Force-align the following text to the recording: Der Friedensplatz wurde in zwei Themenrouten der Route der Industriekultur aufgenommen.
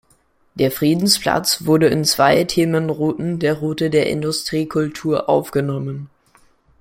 Der 0.55 0.71
Friedensplatz 0.71 1.65
wurde 1.67 1.85
in 1.85 2.03
zwei 2.05 2.43
Themenrouten 2.43 3.37
der 3.37 3.59
Route 3.59 3.91
der 3.91 4.09
Industriekultur 4.09 5.29
aufgenommen. 5.29 6.09